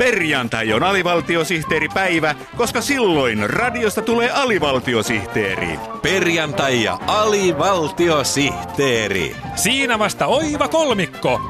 Perjantai 0.00 0.72
on 0.72 0.82
alivaltiosihteeripäivä, 0.82 2.34
koska 2.56 2.80
silloin 2.80 3.50
radiosta 3.50 4.02
tulee 4.02 4.30
alivaltiosihteeri. 4.30 5.78
Perjantai 6.02 6.82
ja 6.82 6.98
alivaltiosihteeri. 7.06 9.36
Siinä 9.54 9.98
vasta 9.98 10.26
oiva 10.26 10.68
kolmikko. 10.68 11.40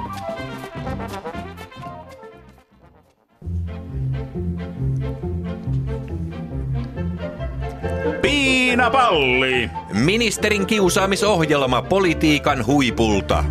Piinapalli! 8.23 9.71
Ministerin 9.93 10.67
kiusaamisohjelma 10.67 11.82
politiikan 11.82 12.67
huipulta. 12.67 13.45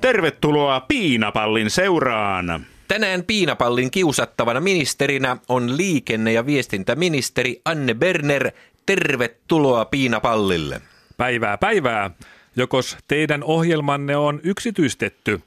Tervetuloa 0.00 0.80
Piinapallin 0.80 1.70
seuraan. 1.70 2.66
Tänään 2.88 3.22
piinapallin 3.24 3.90
kiusattavana 3.90 4.60
ministerinä 4.60 5.36
on 5.48 5.76
liikenne- 5.76 6.32
ja 6.32 6.46
viestintäministeri 6.46 7.60
Anne 7.64 7.94
Berner. 7.94 8.50
Tervetuloa 8.86 9.84
piinapallille. 9.84 10.80
Päivää 11.16 11.58
päivää. 11.58 12.10
Jokos 12.56 12.96
teidän 13.08 13.44
ohjelmanne 13.44 14.16
on 14.16 14.40
yksityistetty. 14.42 15.40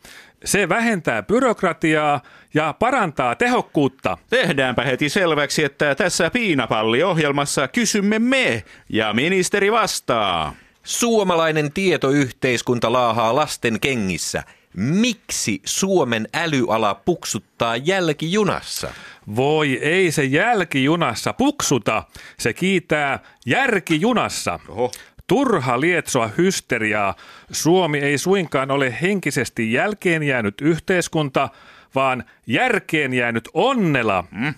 Se 0.45 0.69
vähentää 0.69 1.23
byrokratiaa 1.23 2.21
ja 2.53 2.73
parantaa 2.79 3.35
tehokkuutta. 3.35 4.17
Tehdäänpä 4.29 4.83
heti 4.83 5.09
selväksi, 5.09 5.63
että 5.63 5.95
tässä 5.95 6.29
Piinapalli-ohjelmassa 6.29 7.67
kysymme 7.67 8.19
me 8.19 8.63
ja 8.89 9.13
ministeri 9.13 9.71
vastaa. 9.71 10.55
Suomalainen 10.83 11.71
tietoyhteiskunta 11.71 12.93
laahaa 12.93 13.35
lasten 13.35 13.79
kengissä. 13.79 14.43
Miksi 14.77 15.61
Suomen 15.65 16.27
älyala 16.33 16.95
puksuttaa 16.95 17.75
jälkijunassa? 17.75 18.93
Voi 19.35 19.79
ei 19.81 20.11
se 20.11 20.23
jälkijunassa 20.23 21.33
puksuta, 21.33 22.03
se 22.39 22.53
kiitää 22.53 23.19
järkijunassa. 23.45 24.59
Oho. 24.69 24.91
Turha 25.27 25.79
lietsoa 25.79 26.29
hysteriaa. 26.37 27.15
Suomi 27.51 27.97
ei 27.99 28.17
suinkaan 28.17 28.71
ole 28.71 28.97
henkisesti 29.01 29.73
jälkeen 29.73 30.23
jäänyt 30.23 30.61
yhteiskunta, 30.61 31.49
vaan 31.95 32.23
järkeen 32.47 33.13
jäänyt 33.13 33.49
onnela. 33.53 34.23
Mm. 34.31 34.53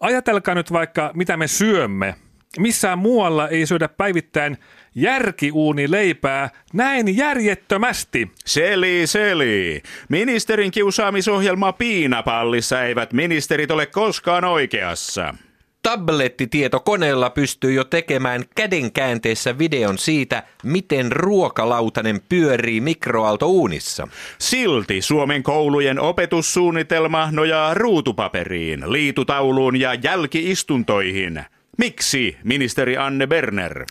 Ajatelkaa 0.00 0.54
nyt 0.54 0.72
vaikka, 0.72 1.10
mitä 1.14 1.36
me 1.36 1.48
syömme. 1.48 2.14
Missään 2.58 2.98
muualla 2.98 3.48
ei 3.48 3.66
syödä 3.66 3.88
päivittäin 3.88 4.58
järkiuuni 4.94 5.90
leipää 5.90 6.50
näin 6.72 7.16
järjettömästi. 7.16 8.30
Seli, 8.44 9.02
seli. 9.06 9.82
Ministerin 10.08 10.70
kiusaamisohjelma 10.70 11.72
Piinapallissa 11.72 12.82
eivät 12.82 13.12
ministerit 13.12 13.70
ole 13.70 13.86
koskaan 13.86 14.44
oikeassa. 14.44 15.34
Tablettitietokoneella 15.82 17.30
pystyy 17.30 17.72
jo 17.72 17.84
tekemään 17.84 18.44
kädenkäänteessä 18.54 19.58
videon 19.58 19.98
siitä, 19.98 20.42
miten 20.62 21.12
ruokalautanen 21.12 22.20
pyörii 22.28 22.80
mikroaaltouunissa. 22.80 24.08
Silti 24.38 25.02
Suomen 25.02 25.42
koulujen 25.42 26.00
opetussuunnitelma 26.00 27.28
nojaa 27.32 27.74
ruutupaperiin, 27.74 28.92
liitutauluun 28.92 29.80
ja 29.80 29.94
jälkiistuntoihin. 29.94 31.44
Miksi, 31.78 32.36
ministeri 32.44 32.96
Anne 32.96 33.26
Berner? 33.26 33.84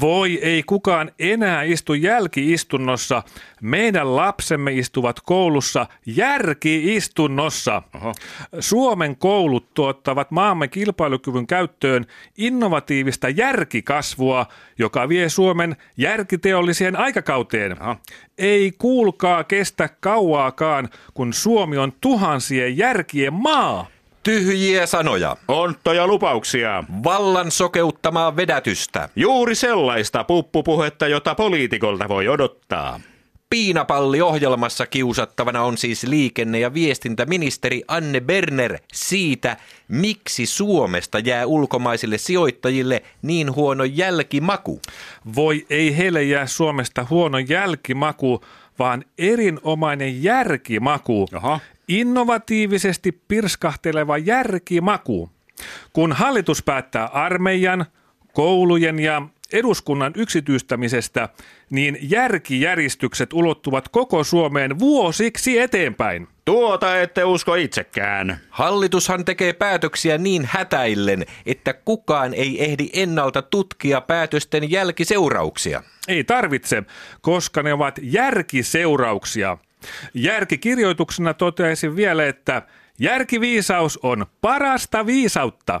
Voi 0.00 0.38
ei 0.42 0.62
kukaan 0.62 1.12
enää 1.18 1.62
istu 1.62 1.94
jälkiistunnossa. 1.94 3.22
Meidän 3.60 4.16
lapsemme 4.16 4.72
istuvat 4.72 5.20
koulussa 5.20 5.86
järkiistunnossa. 6.06 7.82
Oho. 7.94 8.12
Suomen 8.60 9.16
koulut 9.16 9.74
tuottavat 9.74 10.30
maamme 10.30 10.68
kilpailukyvyn 10.68 11.46
käyttöön 11.46 12.06
innovatiivista 12.38 13.28
järkikasvua, 13.28 14.46
joka 14.78 15.08
vie 15.08 15.28
Suomen 15.28 15.76
järkiteolliseen 15.96 16.96
aikakauteen. 16.96 17.82
Aha. 17.82 17.96
Ei 18.38 18.72
kuulkaa 18.78 19.44
kestä 19.44 19.88
kauaakaan, 20.00 20.88
kun 21.14 21.32
Suomi 21.32 21.78
on 21.78 21.92
tuhansien 22.00 22.76
järkien 22.78 23.32
maa. 23.32 23.86
Tyhjiä 24.22 24.86
sanoja. 24.86 25.36
Onttoja 25.48 26.06
lupauksia. 26.06 26.84
Vallan 27.04 27.50
sokeuttamaa 27.50 28.36
vedätystä. 28.36 29.08
Juuri 29.16 29.54
sellaista 29.54 30.24
puppupuhetta, 30.24 31.08
jota 31.08 31.34
poliitikolta 31.34 32.08
voi 32.08 32.28
odottaa. 32.28 33.00
Piinapalli-ohjelmassa 33.50 34.86
kiusattavana 34.86 35.62
on 35.62 35.78
siis 35.78 36.04
liikenne- 36.04 36.60
ja 36.60 36.74
viestintäministeri 36.74 37.82
Anne 37.88 38.20
Berner 38.20 38.78
siitä, 38.92 39.56
miksi 39.88 40.46
Suomesta 40.46 41.18
jää 41.18 41.46
ulkomaisille 41.46 42.18
sijoittajille 42.18 43.02
niin 43.22 43.54
huono 43.54 43.84
jälkimaku. 43.84 44.80
Voi 45.36 45.66
ei 45.70 45.96
heille 45.96 46.22
jää 46.22 46.46
Suomesta 46.46 47.06
huono 47.10 47.38
jälkimaku, 47.38 48.40
vaan 48.78 49.04
erinomainen 49.18 50.22
järkimaku. 50.22 51.28
Jaha. 51.32 51.60
Innovatiivisesti 51.88 53.12
pirskahteleva 53.28 54.18
järkimaku. 54.18 55.30
Kun 55.92 56.12
hallitus 56.12 56.62
päättää 56.62 57.06
armeijan, 57.06 57.86
koulujen 58.32 58.98
ja 58.98 59.22
eduskunnan 59.52 60.12
yksityistämisestä, 60.16 61.28
niin 61.70 61.98
järkijäristykset 62.02 63.32
ulottuvat 63.32 63.88
koko 63.88 64.24
Suomeen 64.24 64.78
vuosiksi 64.78 65.58
eteenpäin. 65.58 66.28
Tuota 66.44 67.00
ette 67.00 67.24
usko 67.24 67.54
itsekään. 67.54 68.40
Hallitushan 68.50 69.24
tekee 69.24 69.52
päätöksiä 69.52 70.18
niin 70.18 70.48
hätäillen, 70.50 71.26
että 71.46 71.72
kukaan 71.72 72.34
ei 72.34 72.64
ehdi 72.64 72.88
ennalta 72.92 73.42
tutkia 73.42 74.00
päätösten 74.00 74.70
jälkiseurauksia. 74.70 75.82
Ei 76.08 76.24
tarvitse, 76.24 76.82
koska 77.20 77.62
ne 77.62 77.72
ovat 77.72 77.98
järkiseurauksia. 78.02 79.58
Järkikirjoituksena 80.14 81.34
toteaisin 81.34 81.96
vielä, 81.96 82.26
että 82.26 82.62
järkiviisaus 82.98 83.98
on 84.02 84.26
parasta 84.40 85.06
viisautta. 85.06 85.80